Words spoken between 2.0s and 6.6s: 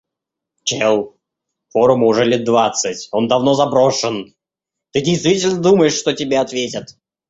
уже лет двадцать. Он давно заброшен. Ты действительно думаешь, что тебе